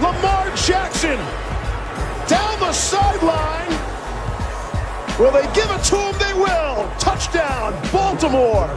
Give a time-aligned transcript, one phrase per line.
[0.00, 1.16] Lamar Jackson
[2.26, 3.70] down the sideline.
[5.20, 6.18] Will they give it to him?
[6.18, 6.90] They will.
[6.98, 8.68] Touchdown, Baltimore.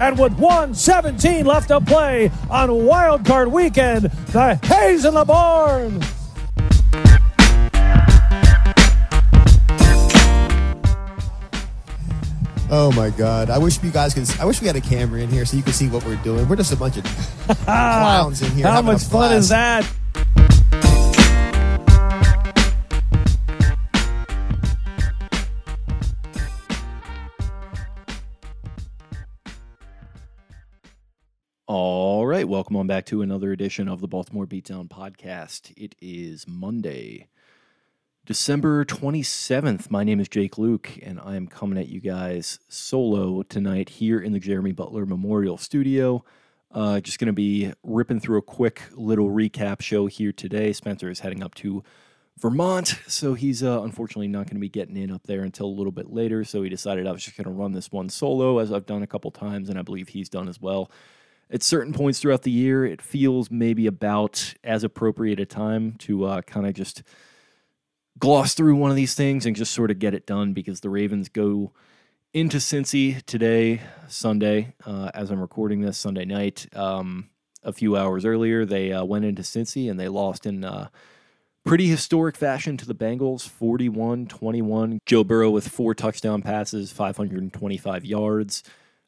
[0.00, 6.00] And with 117 left to play on Wild Card Weekend, the hay's in the barn.
[12.72, 13.50] Oh my god!
[13.50, 14.30] I wish you guys could.
[14.40, 16.48] I wish we had a camera in here so you could see what we're doing.
[16.48, 17.04] We're just a bunch of
[17.64, 18.68] clowns in here.
[18.68, 19.84] How much fun is that?
[31.66, 35.72] All right, welcome on back to another edition of the Baltimore Beatdown podcast.
[35.76, 37.26] It is Monday,
[38.30, 39.90] December 27th.
[39.90, 44.20] My name is Jake Louque, and I am coming at you guys solo tonight here
[44.20, 46.24] in the Jeremy Butler Memorial Studio.
[46.70, 50.72] Uh, just going to be ripping through a quick little recap show here today.
[50.72, 51.82] Spencer is heading up to
[52.38, 55.74] Vermont, so he's uh, unfortunately not going to be getting in up there until a
[55.76, 56.44] little bit later.
[56.44, 59.02] So he decided I was just going to run this one solo, as I've done
[59.02, 60.88] a couple times, and I believe he's done as well
[61.52, 66.24] at certain points throughout the year, it feels maybe about as appropriate a time to
[66.24, 67.02] uh, kind of just
[68.20, 70.90] gloss through one of these things and just sort of get it done because the
[70.90, 71.72] Ravens go
[72.32, 76.66] into Cincy today, Sunday, uh, as I'm recording this Sunday night.
[76.76, 77.30] Um,
[77.64, 80.88] a few hours earlier, they uh, went into Cincy and they lost in uh,
[81.64, 85.00] pretty historic fashion to the Bengals 41 21.
[85.06, 88.62] Joe Burrow with four touchdown passes, 525 yards.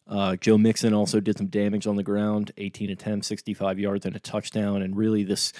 [0.08, 4.16] Uh, Joe Mixon also did some damage on the ground, 18 attempts, 65 yards, and
[4.16, 4.82] a touchdown.
[4.82, 5.52] And really, this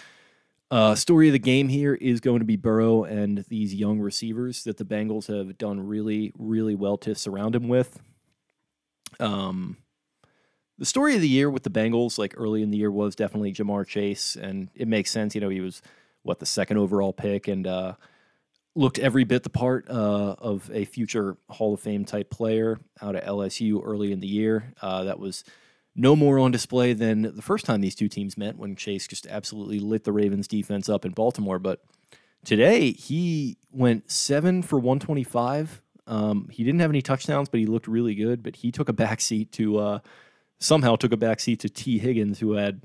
[0.72, 4.65] uh, story of the game here is going to be Burrow and these young receivers
[4.65, 8.00] that the Bengals have done really, really well to surround him with.
[9.21, 9.77] Um,
[10.78, 13.53] the story of the year with the Bengals, like early in the year, was definitely
[13.53, 15.34] Ja'Marr Chase, and it makes sense.
[15.34, 15.83] You know, he was
[16.22, 17.97] what the second overall pick, and uh,
[18.75, 23.15] looked every bit the part uh, of a future Hall of Fame type player out
[23.15, 24.72] of LSU early in the year.
[24.81, 25.44] Uh, that was
[25.94, 29.26] no more on display than the first time these two teams met when Chase just
[29.26, 31.58] absolutely lit the Ravens defense up in Baltimore.
[31.58, 31.82] But
[32.44, 35.82] today he went seven for 125.
[36.06, 38.42] Um, he didn't have any touchdowns, but he looked really good.
[38.42, 39.98] But he took a backseat to uh,
[40.58, 42.82] somehow took a backseat to Tee Higgins, who had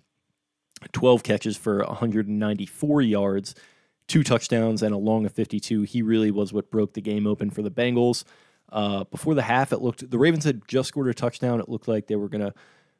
[0.91, 3.55] 12 catches for 194 yards
[4.07, 5.83] two touchdowns and a long of 52.
[5.83, 8.23] He really was what broke the game open for the Bengals.
[8.69, 11.59] Uh, before the half, it looked the Ravens had just scored a touchdown.
[11.59, 12.53] It looked like they were going to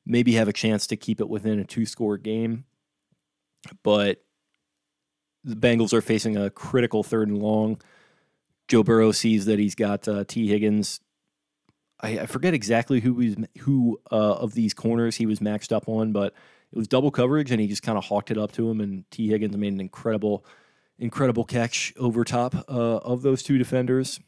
[0.08, 2.66] maybe have a chance to keep it within a two score game,
[3.84, 4.24] but
[5.44, 7.82] the Bengals are facing a critical third and long.
[8.68, 11.00] Joe Burrow sees that he's got uh, Tee Higgins.
[12.02, 15.88] I, I forget exactly who he's who uh, of these corners he was maxed up
[15.88, 16.34] on, but
[16.72, 18.82] it was double coverage, and he just kind of hawked it up to him.
[18.82, 20.46] And Tee Higgins made an incredible
[21.00, 24.20] incredible catch over top uh, of those two defenders.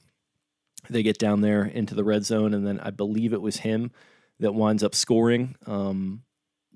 [0.89, 3.91] They get down there into the red zone, and then I believe it was him
[4.39, 5.55] that winds up scoring.
[5.65, 6.23] Um,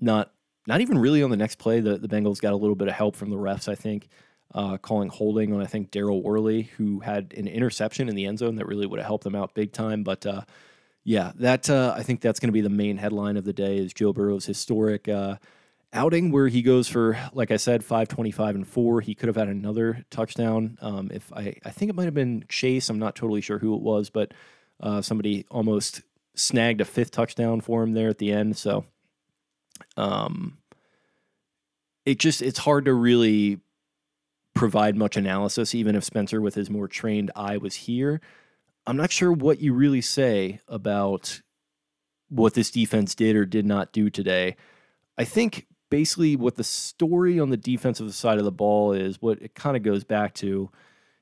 [0.00, 0.32] not
[0.66, 1.80] not even really on the next play.
[1.80, 4.08] The the Bengals got a little bit of help from the refs, I think,
[4.54, 8.38] uh, calling holding on I think Daryl Worley, who had an interception in the end
[8.38, 10.02] zone that really would have helped them out big time.
[10.02, 10.42] But uh,
[11.04, 13.76] yeah, that uh, I think that's going to be the main headline of the day
[13.76, 15.36] is Joe Burrow's historic uh,
[15.92, 19.00] outing where he goes for, like I said, 525 and four.
[19.00, 20.78] He could have had another touchdown.
[20.80, 22.88] Um, if I, I think it might have been Chase.
[22.88, 24.32] I'm not totally sure who it was, but
[24.80, 26.02] uh, somebody almost
[26.34, 28.56] snagged a fifth touchdown for him there at the end.
[28.56, 28.84] So,
[29.96, 30.58] um,
[32.04, 33.60] it just it's hard to really
[34.54, 38.20] provide much analysis, even if Spencer, with his more trained eye, was here.
[38.86, 41.40] I'm not sure what you really say about
[42.28, 44.56] what this defense did or did not do today.
[45.16, 49.40] I think basically what the story on the defensive side of the ball is, what
[49.40, 50.70] it kind of goes back to,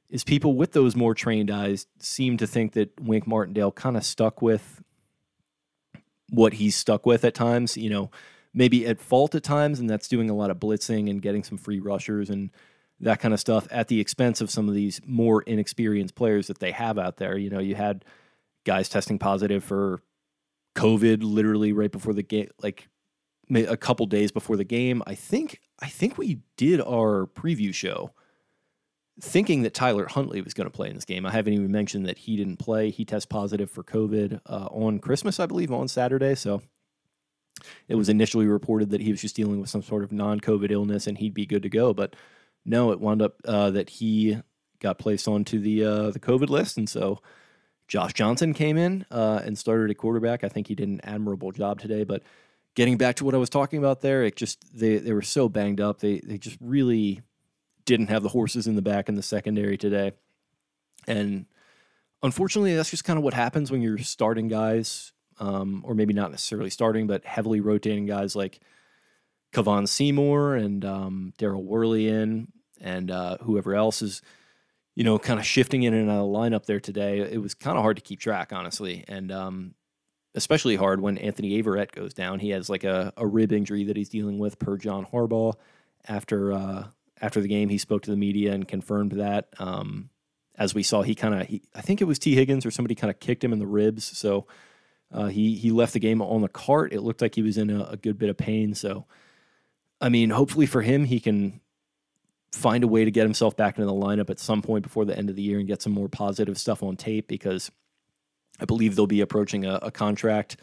[0.09, 4.05] is people with those more trained eyes seem to think that Wink Martindale kind of
[4.05, 4.83] stuck with
[6.33, 7.77] what he's stuck with at times.
[7.77, 8.11] You know,
[8.55, 11.59] maybe at fault at times, and that's doing a lot of blitzing and getting some
[11.59, 12.51] free rushers and
[13.01, 16.61] that kind of stuff at the expense of some of these more inexperienced players that
[16.61, 17.37] they have out there.
[17.37, 18.05] You know, you had
[18.65, 20.01] guys testing positive for
[20.77, 22.89] COVID literally right before the game, like
[23.55, 25.03] a couple days before the game.
[25.07, 28.13] I think I think we did our preview show
[29.21, 31.27] thinking that Tyler Huntley was going to play in this game.
[31.27, 32.91] I haven't even mentioned that he didn't play.
[32.91, 36.35] He tested positive for COVID uh, on Christmas, I believe, on Saturday.
[36.35, 36.63] So
[37.89, 41.07] it was initially reported that he was just dealing with some sort of non-COVID illness
[41.07, 41.93] and he'd be good to go.
[41.93, 42.17] But
[42.65, 44.39] no, it wound up uh, that he
[44.81, 47.21] got placed onto the uh, the COVID list, and so
[47.89, 50.45] Josh Johnson came in uh, and started at quarterback.
[50.45, 52.05] I think he did an admirable job today.
[52.05, 52.23] But
[52.75, 55.49] getting back to what I was talking about there, it just they they were so
[55.49, 56.01] banged up.
[56.01, 57.23] They they just really
[57.85, 60.13] didn't have the horses in the back in the secondary today,
[61.07, 61.47] and
[62.23, 66.31] unfortunately, that's just kind of what happens when you're starting guys, um, or maybe not
[66.31, 68.61] necessarily starting, but heavily rotating guys like
[69.53, 72.49] Kevon Seymour and um, Daryl Worley in,
[72.81, 74.23] and uh, whoever else is,
[74.95, 77.21] you know, kind of shifting in and out of the lineup there today.
[77.21, 79.75] It was kind of hard to keep track, honestly, and um,
[80.35, 82.39] especially hard when Anthony Averett goes down.
[82.39, 85.55] He has like a, a rib injury that he's dealing with per John Harbaugh.
[86.09, 86.87] After uh,
[87.23, 89.49] after the game, he spoke to the media and confirmed that.
[89.59, 90.11] Um,
[90.57, 93.11] as we saw, he kind of, I think it was Tee Higgins or somebody kind
[93.11, 94.05] of kicked him in the ribs.
[94.19, 94.47] So
[95.11, 96.93] uh, he he left the game on the cart.
[96.93, 98.75] It looked like he was in a, a good bit of pain.
[98.75, 99.07] So
[100.01, 101.61] I mean, hopefully for him, he can
[102.51, 105.17] find a way to get himself back into the lineup at some point before the
[105.17, 107.71] end of the year and get some more positive stuff on tape because
[108.61, 110.57] I believe they'll be approaching a, a contract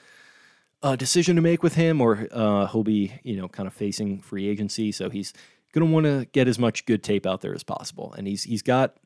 [0.83, 4.21] uh, decision to make with him, or uh, he'll be, you know, kind of facing
[4.21, 4.91] free agency.
[4.91, 5.33] So he's
[5.73, 8.43] going to want to get as much good tape out there as possible, and he's
[8.43, 8.97] he's got,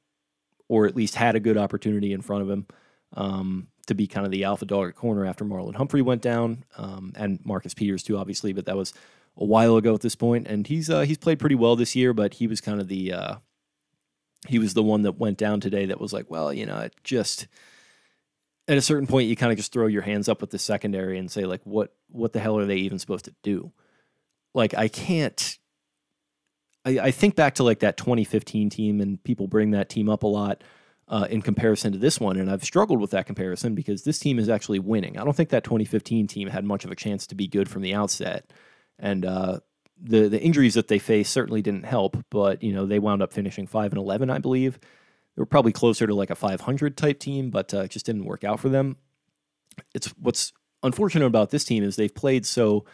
[0.68, 2.68] or at least had a good opportunity in front of him
[3.16, 6.64] um, to be kind of the alpha dog at corner after Marlon Humphrey went down,
[6.78, 8.54] um, and Marcus Peters too, obviously.
[8.54, 8.94] But that was
[9.38, 12.14] a while ago at this point, and he's uh, he's played pretty well this year.
[12.14, 13.36] But he was kind of the uh,
[14.48, 15.86] he was the one that went down today.
[15.86, 17.48] That was like, well, you know, it just
[18.68, 21.18] at a certain point, you kind of just throw your hands up with the secondary
[21.18, 23.72] and say, like, what what the hell are they even supposed to do?
[24.54, 25.58] Like, I can't.
[26.86, 30.24] I, I think back to like that 2015 team, and people bring that team up
[30.24, 30.64] a lot.
[31.06, 32.38] Uh, in comparison to this one.
[32.38, 35.20] And I've struggled with that comparison because this team is actually winning.
[35.20, 37.82] I don't think that 2015 team had much of a chance to be good from
[37.82, 38.50] the outset
[39.00, 39.60] and uh,
[40.02, 42.18] the the injuries that they faced certainly didn't help.
[42.30, 44.80] But you know they wound up finishing five and eleven, I believe.
[45.36, 48.26] They were probably closer to like a 500 type team, but uh, it just didn't
[48.26, 48.98] work out for them.
[49.96, 50.54] It's what's
[50.84, 52.86] unfortunate about this team is they've played so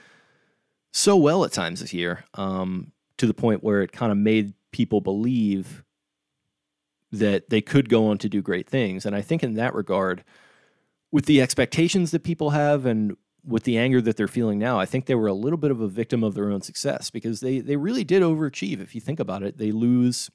[0.92, 4.54] so well at times this year, um, to the point where it kind of made
[4.72, 5.84] people believe
[7.12, 9.06] that they could go on to do great things.
[9.06, 10.24] And I think in that regard,
[11.12, 14.86] with the expectations that people have and with the anger that they're feeling now, I
[14.86, 17.60] think they were a little bit of a victim of their own success because they
[17.60, 18.82] they really did overachieve.
[18.82, 20.30] If you think about it, they lose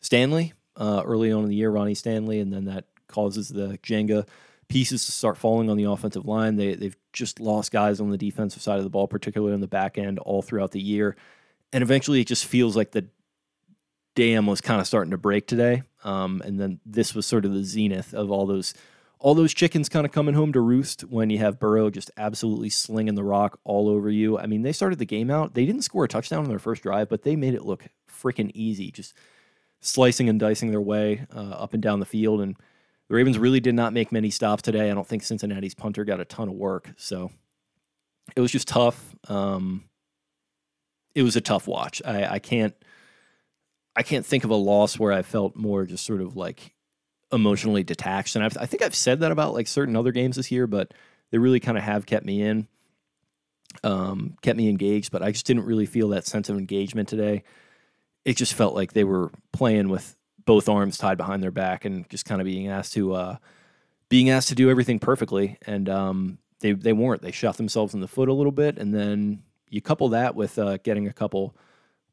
[0.00, 4.26] Stanley uh, early on in the year, Ronnie Stanley, and then that causes the Jenga
[4.68, 6.56] pieces to start falling on the offensive line.
[6.56, 9.66] They they've just lost guys on the defensive side of the ball, particularly on the
[9.68, 11.16] back end, all throughout the year,
[11.72, 13.06] and eventually it just feels like the
[14.14, 15.82] dam was kind of starting to break today.
[16.04, 18.74] Um, and then this was sort of the zenith of all those
[19.18, 22.68] all those chickens kind of coming home to roost when you have Burrow just absolutely
[22.68, 24.38] slinging the rock all over you.
[24.38, 25.54] I mean, they started the game out.
[25.54, 28.50] They didn't score a touchdown on their first drive, but they made it look freaking
[28.52, 29.14] easy, just
[29.80, 32.42] slicing and dicing their way uh, up and down the field.
[32.42, 32.56] And
[33.08, 34.90] the Ravens really did not make many stops today.
[34.90, 36.90] I don't think Cincinnati's punter got a ton of work.
[36.96, 37.30] So
[38.34, 39.14] it was just tough.
[39.28, 39.84] Um,
[41.14, 42.02] it was a tough watch.
[42.04, 42.74] I, I can't.
[43.96, 46.74] I can't think of a loss where I felt more just sort of like
[47.30, 48.34] emotionally detached.
[48.34, 50.92] And I've, I think I've said that about like certain other games this year, but
[51.30, 52.66] they really kind of have kept me in,
[53.84, 55.12] um, kept me engaged.
[55.12, 57.44] But I just didn't really feel that sense of engagement today.
[58.24, 62.08] It just felt like they were playing with both arms tied behind their back and
[62.10, 63.36] just kind of being asked to uh,
[64.08, 65.58] being asked to do everything perfectly.
[65.66, 67.22] And um, they they weren't.
[67.22, 70.58] They shot themselves in the foot a little bit, and then you couple that with
[70.58, 71.56] uh, getting a couple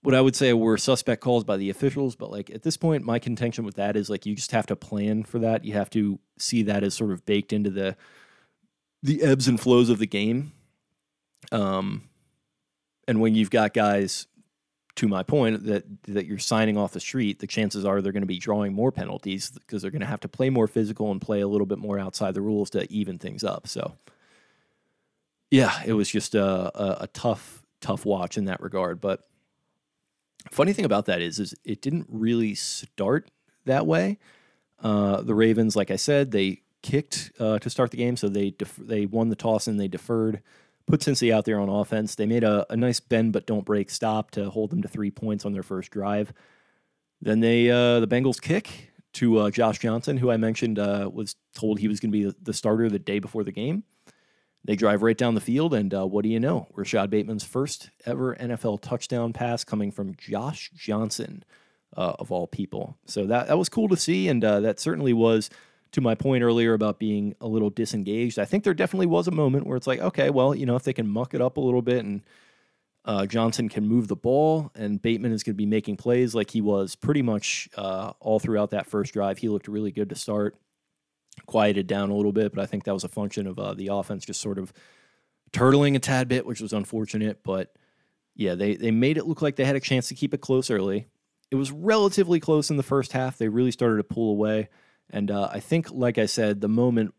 [0.04, 3.06] what I would say were suspect calls by the officials, but like at this point,
[3.06, 5.64] my contention with that is like you just have to plan for that.
[5.64, 7.96] You have to see that as sort of baked into the
[9.04, 10.54] the ebbs and flows of the game.
[11.52, 12.10] Um,
[13.08, 14.28] and when you've got guys,
[14.96, 18.22] to my point, that that you're signing off the street, the chances are they're going
[18.22, 21.22] to be drawing more penalties because they're going to have to play more physical and
[21.22, 23.68] play a little bit more outside the rules to even things up.
[23.68, 23.96] So
[25.52, 29.02] yeah, it was just a, a, a tough, tough watch in that regard.
[29.02, 29.28] But
[30.50, 33.30] funny thing about that is, is it didn't really start
[33.66, 34.18] that way.
[34.82, 38.52] Uh, the Ravens, like I said, they kicked uh, to start the game, so they
[38.52, 40.42] def- they won the toss and they deferred,
[40.92, 42.16] put Cincy out there on offense.
[42.16, 45.10] They made a, a nice bend but don't break stop to hold them to three
[45.10, 46.34] points on their first drive.
[47.22, 51.36] Then they uh, the Bengals kick to uh, Josh Johnson, who I mentioned uh, was
[51.56, 53.84] told he was going to be the starter the day before the game.
[54.64, 56.68] They drive right down the field, and uh, what do you know?
[56.74, 61.44] Rashod Bateman's first ever NFL touchdown pass coming from Josh Johnson,
[61.98, 62.98] uh, of all people.
[63.06, 65.50] So that that was cool to see, and uh, that certainly was
[65.92, 68.40] to my point earlier about being a little disengaged.
[68.40, 70.84] I think there definitely was a moment where it's like, okay, well, you know, if
[70.84, 72.22] they can muck it up a little bit and
[73.04, 76.52] uh, Johnson can move the ball, and Bateman is going to be making plays like
[76.52, 79.40] he was pretty much uh, all throughout that first drive.
[79.40, 80.56] He looked really good to start,
[81.48, 83.88] quieted down a little bit, but I think that was a function of uh, the
[83.88, 84.72] offense just sort of
[85.52, 87.44] turtling a tad bit, which was unfortunate.
[87.44, 87.74] But
[88.36, 90.70] yeah, they they made it look like they had a chance to keep it close
[90.70, 91.08] early.
[91.50, 93.38] It was relatively close in the first half.
[93.38, 94.70] They really started to pull away,
[95.12, 97.14] and uh, I think, like I said, the moment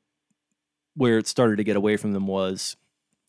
[0.95, 2.77] where it started to get away from them was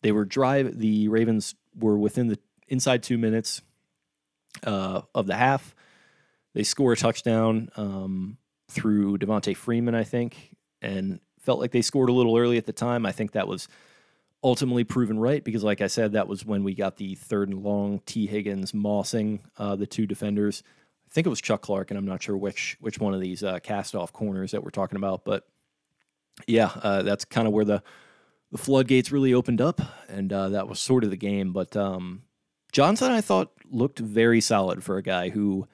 [0.02, 0.78] they were drive.
[0.78, 3.62] The Ravens were within the inside two minutes
[4.64, 5.74] uh, of the half.
[6.54, 12.08] They score a touchdown um, through Devonta Freeman, I think, and felt like they scored
[12.08, 13.04] a little early at the time.
[13.04, 13.68] I think that was
[14.42, 17.62] ultimately proven right because, like I said, that was when we got the third and
[17.62, 20.62] long Tee Higgins mossing uh, the two defenders.
[21.14, 23.44] I think it was Chuck Clark, and I'm not sure which which one of these
[23.44, 25.46] uh, cast off corners that we're talking about, but
[26.48, 27.84] yeah, uh, that's kind of where the
[28.50, 31.52] the floodgates really opened up, and uh, that was sort of the game.
[31.52, 32.22] But um,
[32.72, 35.68] Johnson, I thought, looked very solid for a guy who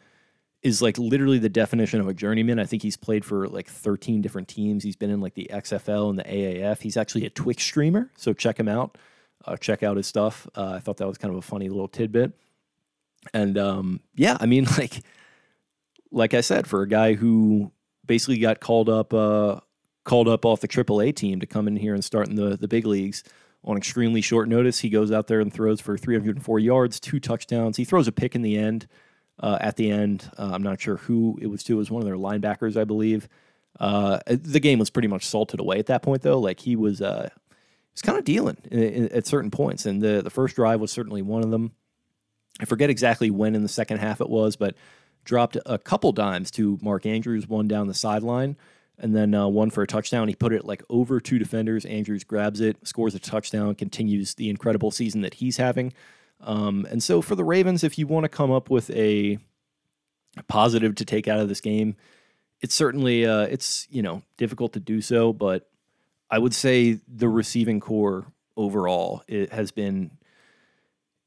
[0.62, 2.59] is like literally the definition of a journeyman.
[2.59, 4.85] I think he's played for like 13 different teams.
[4.85, 6.82] He's been in like the XFL and the AAF.
[6.82, 8.99] He's actually a Twitch streamer, so check him out.
[9.47, 10.47] Uh, check out his stuff.
[10.54, 12.32] Uh, I thought that was kind of a funny little tidbit.
[13.32, 15.02] And um, yeah, I mean, like,
[16.11, 17.73] like I said, for a guy who
[18.07, 19.61] basically got called up uh,
[20.05, 22.69] called up off the AAA team to come in here and start in the, the
[22.69, 23.23] big leagues
[23.64, 24.81] on extremely short notice.
[24.81, 27.76] He goes out there and throws for 304 yards, two touchdowns.
[27.76, 28.87] He throws a pick in the end.
[29.38, 31.75] Uh, at the end, uh, I'm not sure who it was to.
[31.75, 33.26] It was one of their linebackers, I believe.
[33.79, 36.38] Uh, the game was pretty much salted away at that point, though.
[36.38, 37.31] Like he was, uh,
[37.93, 40.93] was kind of dealing in, in, at certain points, and the the first drive was
[40.93, 41.73] certainly one of them.
[42.61, 44.75] I forget exactly when in the second half it was, but
[45.25, 48.57] dropped a couple dimes to Mark Andrews, one down the sideline
[49.00, 50.29] and then uh, one for a touchdown.
[50.29, 51.85] He put it like over two defenders.
[51.87, 55.93] Andrews grabs it, scores a touchdown, continues the incredible season that he's having.
[56.41, 59.39] Um, and so for the Ravens, if you want to come up with a
[60.49, 61.97] positive to take out of this game,
[62.61, 65.69] it's certainly uh, it's you know difficult to do so, but
[66.31, 70.11] I would say the receiving core overall it has been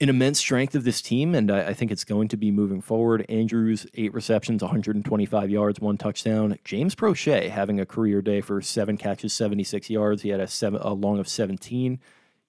[0.03, 2.81] an immense strength of this team, and I, I, think it's going to be moving
[2.81, 3.25] forward.
[3.29, 6.57] Andrews, eight receptions, 125 yards, one touchdown.
[6.65, 10.21] James Proche having a career day for seven catches, 76 yards.
[10.21, 11.99] He had a, seven, a long of 17.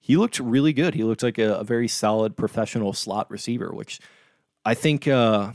[0.01, 0.93] He looked really good.
[0.93, 3.99] He looked like a, a very solid professional slot receiver, which
[4.65, 5.51] I think uh,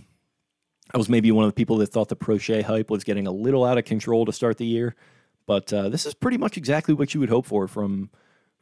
[0.92, 3.33] I was maybe one of the people that thought the Proche hype was getting a
[3.33, 4.97] little out of control to start the year.
[5.47, 8.11] But uh, this is pretty much exactly what you would hope for from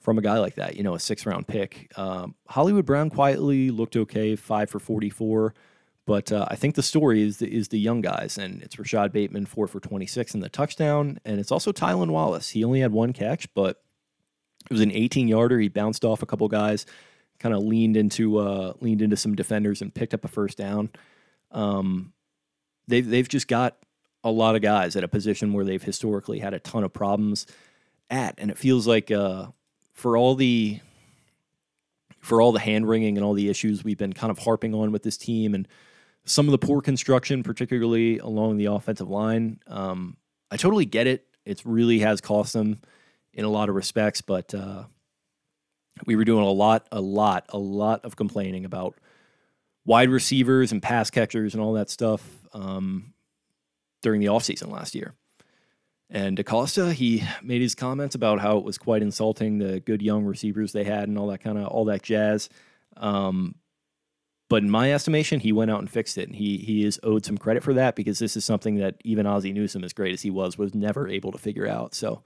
[0.00, 1.92] from a guy like that, you know, a six round pick.
[1.98, 5.54] Um, Hollywood Brown quietly looked okay, five for 44.
[6.06, 9.12] But uh, I think the story is the, is the young guys, and it's Rashod
[9.12, 11.18] Bateman, four for 26 in the touchdown.
[11.26, 12.48] And it's also Tylan Wallace.
[12.48, 13.82] He only had one catch, but
[14.70, 15.58] it was an 18 yarder.
[15.58, 16.86] He bounced off a couple guys,
[17.38, 20.88] kind of leaned into uh, leaned into some defenders and picked up a first down.
[21.50, 22.14] Um,
[22.86, 23.76] they've, they've just got
[24.24, 27.46] a lot of guys at a position where they've historically had a ton of problems
[28.08, 28.34] at.
[28.38, 29.48] And it feels like uh,
[29.98, 30.78] for all the
[32.20, 34.92] for all the hand wringing and all the issues we've been kind of harping on
[34.92, 35.66] with this team and
[36.24, 39.58] some of the poor construction, particularly along the offensive line.
[39.66, 40.16] Um,
[40.52, 41.26] I totally get it.
[41.44, 42.80] It really has cost them
[43.32, 44.84] in a lot of respects, but uh,
[46.06, 48.94] we were doing a lot, a lot, a lot of complaining about
[49.84, 53.14] wide receivers and pass catchers and all that stuff um,
[54.02, 55.14] during the offseason last year.
[56.10, 60.24] And DeCosta, he made his comments about how it was quite insulting the good young
[60.24, 62.48] receivers they had and all that kind of all that jazz.
[62.96, 63.56] Um,
[64.48, 67.26] but in my estimation, he went out and fixed it, and he he is owed
[67.26, 70.22] some credit for that because this is something that even Ozzie Newsome, as great as
[70.22, 71.94] he was, was never able to figure out.
[71.94, 72.22] So,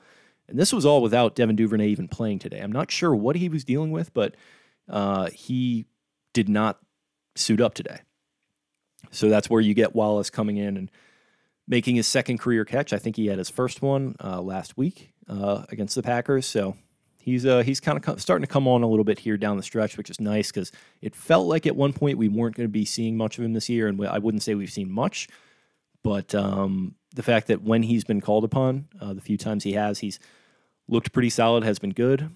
[0.49, 2.61] and this was all without Devin Duvernay even playing today.
[2.61, 4.37] I'm not sure what he was dealing with, but
[4.89, 5.87] uh, he
[6.33, 6.79] did not
[7.35, 8.01] suit up today.
[9.11, 10.91] So that's where you get Wallace coming in and
[11.69, 12.93] making his second career catch.
[12.93, 16.47] I think he had his first one uh, last week uh, against the Packers.
[16.47, 16.77] So
[17.19, 19.63] he's uh, he's kind of starting to come on a little bit here down the
[19.63, 22.73] stretch, which is nice because it felt like at one point we weren't going to
[22.73, 25.29] be seeing much of him this year, and I wouldn't say we've seen much,
[26.03, 29.73] but um, the fact that when he's been called upon, uh, the few times he
[29.73, 30.19] has, he's
[30.89, 32.31] looked pretty solid, has been good.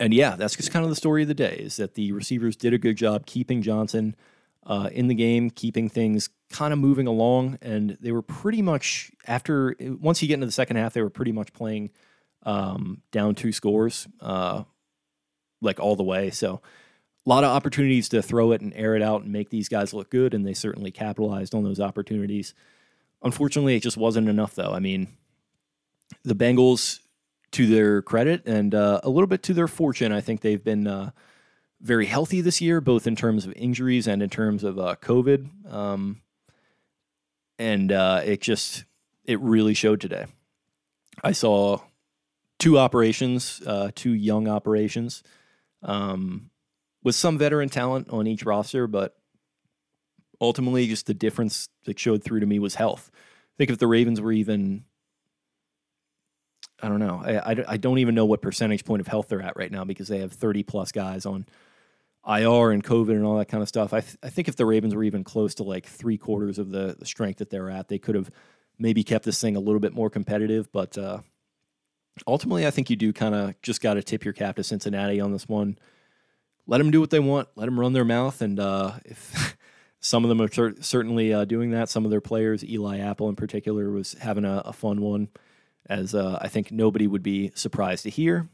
[0.00, 2.56] And yeah, that's just kind of the story of the day is that the receivers
[2.56, 4.16] did a good job keeping Johnson
[4.66, 7.58] uh, in the game, keeping things kind of moving along.
[7.62, 11.10] And they were pretty much, after, once you get into the second half, they were
[11.10, 11.90] pretty much playing
[12.44, 14.64] um, down two scores, uh,
[15.60, 16.30] like all the way.
[16.30, 16.62] So
[17.24, 19.94] a lot of opportunities to throw it and air it out and make these guys
[19.94, 20.34] look good.
[20.34, 22.54] And they certainly capitalized on those opportunities.
[23.22, 24.72] Unfortunately, it just wasn't enough, though.
[24.72, 25.08] I mean,
[26.22, 27.00] the Bengals,
[27.52, 30.88] to their credit and uh, a little bit to their fortune, I think they've been
[30.88, 31.10] uh,
[31.84, 35.70] very healthy this year, both in terms of injuries and in terms of uh, COVID.
[35.72, 36.22] Um,
[37.58, 38.84] and uh, it just,
[39.24, 40.24] it really showed today.
[41.22, 41.80] I saw
[42.58, 45.22] two operations, uh, two young operations,
[45.82, 46.50] um,
[47.02, 49.14] with some veteran talent on each roster, but
[50.40, 53.10] ultimately, just the difference that showed through to me was health.
[53.14, 54.84] I think if the Ravens were even,
[56.82, 59.42] I don't know, I, I, I, don't even know what percentage point of health they're
[59.42, 61.46] at right now because they have 30 plus guys on
[62.26, 63.92] IR and COVID and all that kind of stuff.
[63.92, 66.70] I, th- I think if the Ravens were even close to like three quarters of
[66.70, 68.30] the, the strength that they're at, they could have
[68.78, 70.72] maybe kept this thing a little bit more competitive.
[70.72, 71.20] But uh,
[72.26, 75.20] ultimately, I think you do kind of just got to tip your cap to Cincinnati
[75.20, 75.78] on this one.
[76.66, 77.48] Let them do what they want.
[77.56, 78.40] Let them run their mouth.
[78.40, 79.56] And uh, if
[80.00, 81.90] some of them are cer- certainly uh, doing that.
[81.90, 85.28] Some of their players, Eli Apple in particular, was having a, a fun one,
[85.86, 88.48] as uh, I think nobody would be surprised to hear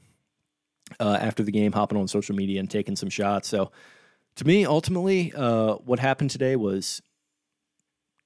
[0.99, 3.49] uh, after the game, hopping on social media and taking some shots.
[3.49, 3.71] So,
[4.37, 7.03] to me, ultimately, uh, what happened today was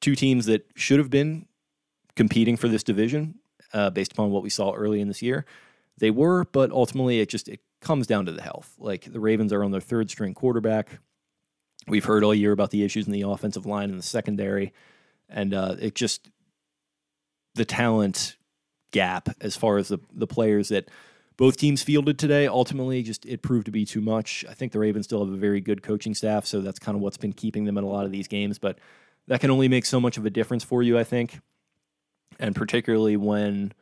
[0.00, 1.46] two teams that should have been
[2.14, 3.36] competing for this division
[3.72, 5.44] uh, based upon what we saw early in this year.
[5.98, 8.74] They were, but ultimately, it just it comes down to the health.
[8.78, 10.98] Like the Ravens are on their third string quarterback.
[11.86, 14.72] We've heard all year about the issues in the offensive line and the secondary,
[15.28, 16.30] and uh, it just
[17.54, 18.36] the talent
[18.90, 20.88] gap as far as the the players that
[21.36, 22.46] both teams fielded today.
[22.46, 24.44] Ultimately, just it proved to be too much.
[24.48, 27.02] I think the Ravens still have a very good coaching staff, so that's kind of
[27.02, 28.58] what's been keeping them in a lot of these games.
[28.58, 28.78] But
[29.26, 31.40] that can only make so much of a difference for you, I think,
[32.38, 33.72] and particularly when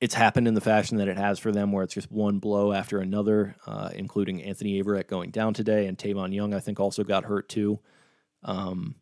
[0.00, 2.72] it's happened in the fashion that it has for them, where it's just one blow
[2.72, 7.04] after another, uh, including Anthony Averett going down today, and Tavon Young, I think, also
[7.04, 7.78] got hurt too.
[8.42, 8.96] Um,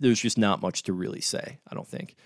[0.00, 2.16] there's just not much to really say, I don't think.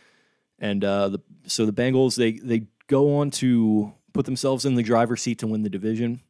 [0.60, 4.82] And uh, the, so the Bengals, they they go on to put themselves in the
[4.82, 6.20] driver's seat to win the division.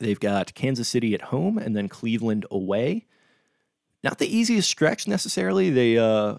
[0.00, 3.06] They've got Kansas City at home and then Cleveland away.
[4.02, 5.70] Not the easiest stretch necessarily.
[5.70, 6.36] They uh,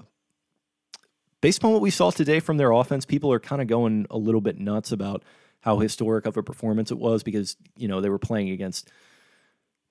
[1.42, 4.18] based upon what we saw today from their offense, people are kind of going a
[4.18, 5.24] little bit nuts about
[5.62, 8.90] how historic of a performance it was because, you know, they were playing against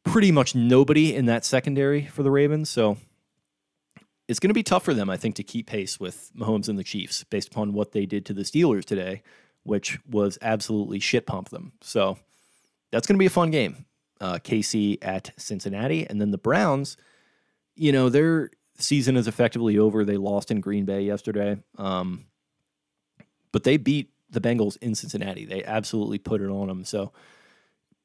[0.05, 2.71] pretty much nobody in that secondary for the Ravens.
[2.71, 2.97] So
[4.29, 6.79] it's going to be tough for them, I think, to keep pace with Mahomes and
[6.79, 9.23] the Chiefs based upon what they did to the Steelers today,
[9.63, 11.73] which was absolutely shit pump them.
[11.81, 12.19] So
[12.91, 13.87] that's going to be a fun game.
[14.21, 16.07] Uh, KC at Cincinnati.
[16.09, 16.97] And then the Browns,
[17.75, 20.05] you know, they're season is effectively over.
[20.05, 22.27] They lost in Green Bay yesterday, um,
[23.53, 25.45] but they beat the Bengals in Cincinnati.
[25.45, 26.85] They absolutely put it on them.
[26.85, 27.13] So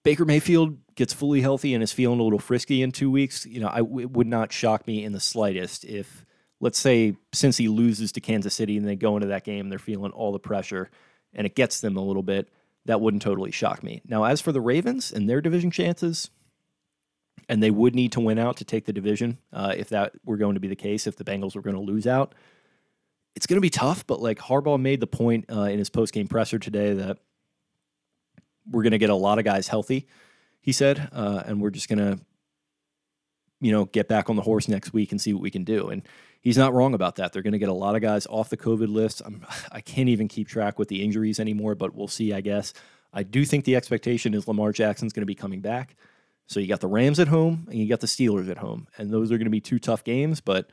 [0.03, 3.45] Baker Mayfield gets fully healthy and is feeling a little frisky in two weeks.
[3.45, 6.25] You know, I, it would not shock me in the slightest if,
[6.59, 10.11] let's say, Cincy loses to Kansas City and they go into that game, they're feeling
[10.11, 10.89] all the pressure
[11.33, 12.49] and it gets them a little bit.
[12.85, 14.01] That wouldn't totally shock me.
[14.05, 16.31] Now, as for the Ravens and their division chances,
[17.47, 20.37] and they would need to win out to take the division uh, if that were
[20.37, 21.05] going to be the case.
[21.05, 22.33] If the Bengals were going to lose out,
[23.35, 24.07] it's going to be tough.
[24.07, 27.17] But like Harbaugh made the point uh, in his post game presser today that
[28.69, 30.07] we're going to get a lot of guys healthy.
[30.61, 32.19] He said, uh, and we're just going to,
[33.59, 35.89] you know, get back on the horse next week and see what we can do.
[35.89, 36.03] And
[36.41, 37.33] he's not wrong about that.
[37.33, 39.21] They're going to get a lot of guys off the COVID list.
[39.25, 42.33] I'm, I can't even keep track with the injuries anymore, but we'll see.
[42.33, 42.73] I guess
[43.13, 45.95] I do think the expectation is Lamar Jackson's going to be coming back.
[46.47, 49.09] So you got the Rams at home and you got the Steelers at home, and
[49.09, 50.41] those are going to be two tough games.
[50.41, 50.69] But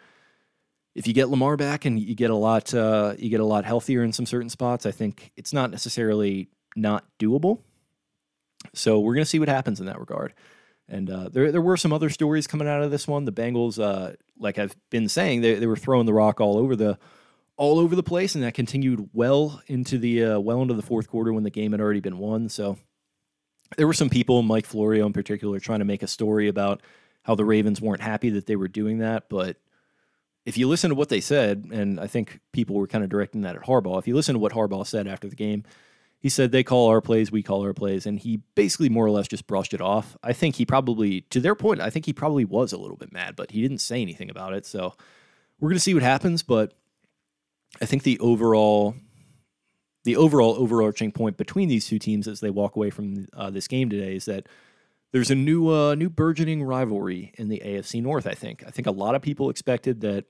[0.94, 3.64] if you get Lamar back and you get a lot, uh, you get a lot
[3.64, 4.86] healthier in some certain spots.
[4.86, 7.60] I think it's not necessarily not doable.
[8.74, 10.34] So we're going to see what happens in that regard.
[10.88, 13.24] And uh, there, there were some other stories coming out of this one.
[13.24, 16.74] The Bengals, uh, like I've been saying, they, they were throwing the rock all over
[16.74, 16.98] the
[17.56, 21.08] all over the place, and that continued well into the uh, well into the fourth
[21.08, 22.48] quarter when the game had already been won.
[22.48, 22.78] So
[23.76, 26.80] there were some people, Mike Florio in particular, trying to make a story about
[27.24, 29.28] how the Ravens weren't happy that they were doing that.
[29.28, 29.56] But
[30.46, 33.42] if you listen to what they said, and I think people were kind of directing
[33.42, 35.64] that at Harbaugh, if you listen to what Harbaugh said after the game,
[36.20, 39.10] he said they call our plays, we call our plays, and he basically more or
[39.10, 40.16] less just brushed it off.
[40.22, 43.12] I think he probably, to their point, I think he probably was a little bit
[43.12, 44.66] mad, but he didn't say anything about it.
[44.66, 44.94] So
[45.60, 46.42] we're gonna see what happens.
[46.42, 46.74] But
[47.80, 48.96] I think the overall,
[50.04, 53.68] the overall overarching point between these two teams as they walk away from uh, this
[53.68, 54.48] game today is that
[55.12, 58.26] there's a new, uh, new burgeoning rivalry in the AFC North.
[58.26, 58.64] I think.
[58.66, 60.24] I think a lot of people expected that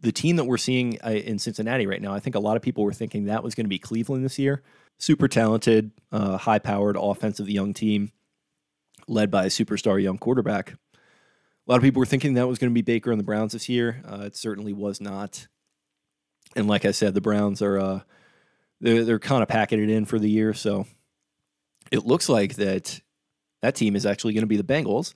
[0.00, 2.62] the team that we're seeing uh, in Cincinnati right now, I think a lot of
[2.62, 4.62] people were thinking that was going to be Cleveland this year.
[4.98, 8.10] Super talented, uh, high powered offensive young team
[9.06, 10.72] led by a superstar young quarterback.
[10.72, 13.52] A lot of people were thinking that was going to be Baker and the Browns
[13.52, 14.02] this year.
[14.04, 15.46] Uh, it certainly was not.
[16.56, 18.00] And like I said, the Browns are uh,
[18.80, 20.54] they're, they're kind of packing it in for the year.
[20.54, 20.86] So
[21.90, 23.00] it looks like that
[23.62, 25.14] that team is actually going to be the Bengals.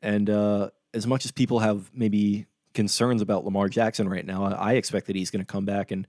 [0.00, 4.44] And uh, as much as people have maybe concerns about Lamar Jackson right now.
[4.44, 6.06] I expect that he's going to come back and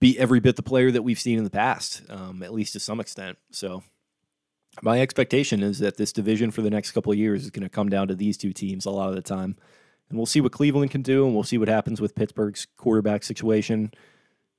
[0.00, 2.80] be every bit the player that we've seen in the past, um, at least to
[2.80, 3.38] some extent.
[3.50, 3.84] So,
[4.80, 7.68] my expectation is that this division for the next couple of years is going to
[7.68, 9.56] come down to these two teams a lot of the time.
[10.08, 13.22] And we'll see what Cleveland can do, and we'll see what happens with Pittsburgh's quarterback
[13.22, 13.92] situation.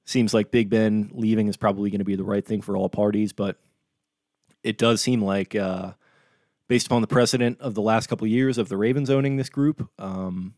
[0.06, 2.90] Seems like Big Ben leaving is probably going to be the right thing for all
[2.90, 3.58] parties, but
[4.64, 5.94] it does seem like, uh,
[6.68, 9.50] based upon the precedent of the last couple of years of the Ravens owning this
[9.50, 10.56] group, um,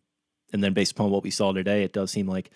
[0.56, 2.50] and then based upon what we saw today, it does seem like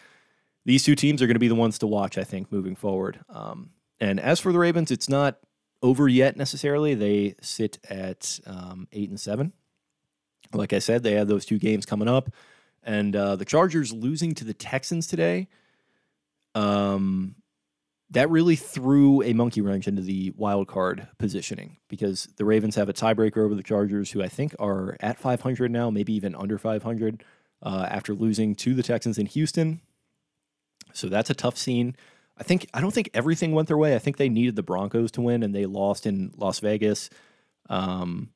[0.63, 3.19] these two teams are going to be the ones to watch, I think, moving forward.
[3.27, 5.38] Um, and as for the Ravens, it's not
[5.83, 6.95] over yet necessarily.
[6.95, 9.51] They sit at um, eight and seven.
[10.53, 12.29] Like I said, they have those two games coming up,
[12.83, 15.49] and uh, the Chargers losing to the Texans today.
[16.55, 17.35] Um,
[18.12, 22.89] that really threw a monkey wrench into the wild card positioning because the Ravens have
[22.89, 26.57] a tiebreaker over the Chargers, who I think are at 500 now, maybe even under
[26.57, 27.23] 500
[27.62, 29.82] uh, after losing to the Texans in Houston.
[30.93, 31.95] So that's a tough scene.
[32.38, 33.95] I think I don't think everything went their way.
[33.95, 37.10] I think they needed the Broncos to win, and they lost in Las Vegas.
[37.69, 38.30] Um,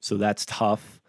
[0.00, 1.00] so that's tough.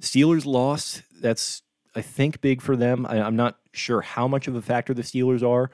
[0.00, 1.02] Steelers lost.
[1.20, 1.62] That's
[1.94, 3.06] I think big for them.
[3.06, 5.70] I, I'm not sure how much of a factor the Steelers are,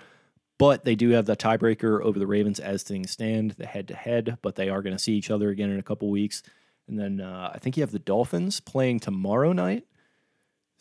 [0.58, 3.94] but they do have the tiebreaker over the Ravens as things stand, the head to
[3.94, 4.38] head.
[4.42, 6.42] But they are going to see each other again in a couple weeks.
[6.86, 9.84] And then uh, I think you have the Dolphins playing tomorrow night.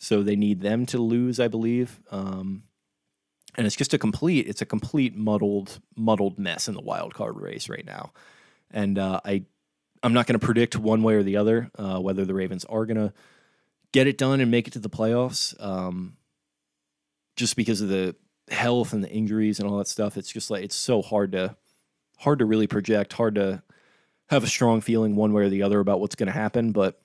[0.00, 2.00] So they need them to lose, I believe.
[2.10, 2.62] Um,
[3.54, 7.38] and it's just a complete, it's a complete muddled, muddled mess in the wild card
[7.38, 8.12] race right now.
[8.70, 9.44] And uh, I,
[10.02, 12.86] I'm not going to predict one way or the other uh, whether the Ravens are
[12.86, 13.12] going to
[13.92, 15.54] get it done and make it to the playoffs.
[15.62, 16.16] Um,
[17.36, 18.16] just because of the
[18.50, 21.56] health and the injuries and all that stuff, it's just like it's so hard to,
[22.18, 23.62] hard to really project, hard to
[24.30, 26.72] have a strong feeling one way or the other about what's going to happen.
[26.72, 27.02] But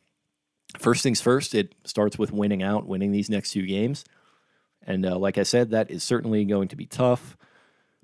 [0.77, 4.05] first things first, it starts with winning out, winning these next two games.
[4.85, 7.37] And uh, like I said, that is certainly going to be tough.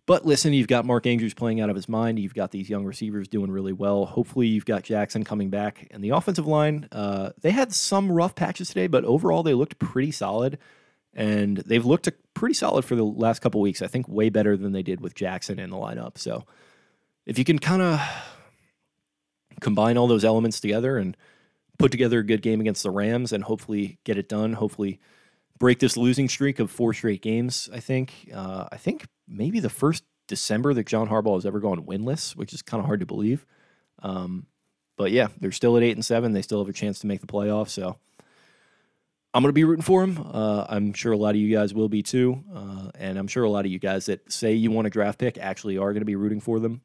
[0.07, 2.17] But listen, you've got Mark Andrews playing out of his mind.
[2.17, 4.05] You've got these young receivers doing really well.
[4.05, 5.87] Hopefully, you've got Jackson coming back.
[5.91, 9.77] And the offensive line, uh, they had some rough patches today, but overall, they looked
[9.79, 10.57] pretty solid.
[11.13, 13.81] And they've looked pretty solid for the last couple weeks.
[13.81, 16.17] I think way better than they did with Jackson in the lineup.
[16.17, 16.45] So
[17.25, 17.99] if you can kind of
[19.59, 21.15] combine all those elements together and
[21.81, 24.53] put together a good game against the Rams and hopefully get it done.
[24.53, 24.99] Hopefully,
[25.59, 27.69] break this losing streak of four straight games.
[27.73, 28.31] I think.
[28.33, 32.53] Uh, I think maybe the first December that John Harbaugh has ever gone winless, which
[32.53, 33.45] is kind of hard to believe.
[34.01, 34.45] Um,
[34.97, 36.33] but yeah, they're still at eight and seven.
[36.33, 37.69] They still have a chance to make the playoffs.
[37.69, 37.97] So
[39.33, 40.29] I'm going to be rooting for them.
[40.31, 43.43] Uh, I'm sure a lot of you guys will be too, uh, and I'm sure
[43.43, 46.01] a lot of you guys that say you want a draft pick actually are going
[46.01, 46.81] to be rooting for them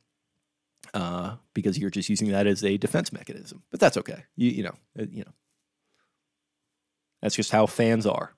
[0.96, 3.62] uh, because you're just using that as a defense mechanism.
[3.70, 4.24] But that's okay.
[4.34, 5.32] You, you know, uh, you know,
[7.20, 8.32] that's just how fans are.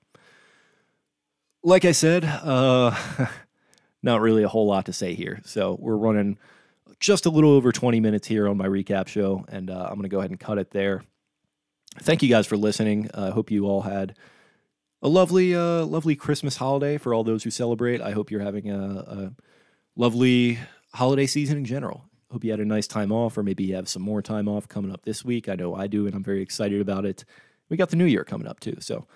[1.63, 2.93] Like I said, uh,
[4.03, 5.39] not really a whole lot to say here.
[5.45, 6.37] So we're running
[6.99, 10.03] just a little over 20 minutes here on my recap show, and uh, I'm going
[10.03, 11.03] to go ahead and cut it there.
[12.01, 13.09] Thank you guys for listening.
[13.13, 14.17] I hope you all had
[15.01, 18.01] a lovely, uh, lovely Christmas holiday for all those who celebrate.
[18.01, 19.33] I hope you're having a, a
[19.95, 20.59] lovely
[20.93, 23.89] holiday season in general hope you had a nice time off, or maybe you have
[23.89, 25.49] some more time off coming up this week.
[25.49, 27.25] I know I do, and I'm very excited about it.
[27.69, 29.07] We got the new year coming up too, so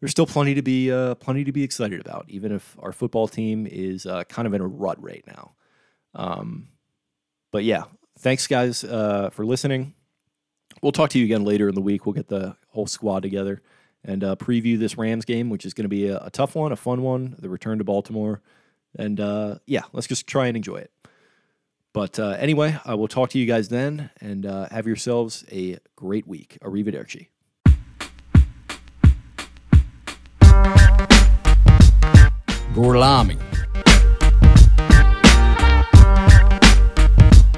[0.00, 3.28] there's still plenty to be uh, plenty to be excited about, even if our football
[3.28, 5.54] team is uh, kind of in a rut right now.
[6.14, 6.68] Um,
[7.50, 7.84] but yeah,
[8.18, 9.94] thanks guys uh, for listening.
[10.82, 12.04] We'll talk to you again later in the week.
[12.04, 13.62] We'll get the whole squad together
[14.04, 16.72] and uh, preview this Rams game, which is going to be a, a, tough one,
[16.72, 17.36] a fun one.
[17.38, 18.42] The return to Baltimore,
[18.98, 20.90] and uh, yeah, let's just try and enjoy it.
[21.94, 25.78] But uh, anyway, I will talk to you guys then and uh, have yourselves a
[25.94, 26.58] great week.
[26.60, 27.28] Arrivederci.
[32.74, 33.38] Gorlami.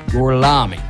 [0.09, 0.83] Gorlami.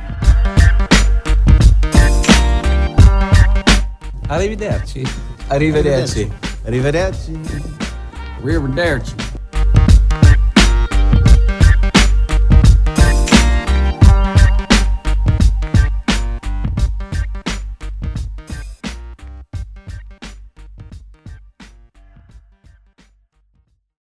[4.27, 5.05] Arrivederci.
[5.47, 6.29] Arrivederci.
[6.65, 7.37] Arrivederci.
[8.41, 9.26] Arrivederci.